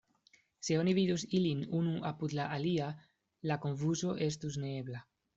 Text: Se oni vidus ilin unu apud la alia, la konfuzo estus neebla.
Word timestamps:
Se 0.67 0.75
oni 0.83 0.93
vidus 0.99 1.25
ilin 1.39 1.59
unu 1.79 1.91
apud 2.11 2.33
la 2.39 2.47
alia, 2.55 2.87
la 3.51 3.57
konfuzo 3.67 4.15
estus 4.29 4.57
neebla. 4.65 5.03